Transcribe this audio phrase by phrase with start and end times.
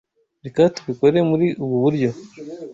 [0.45, 2.09] Reka tubikore muri ubu buryo.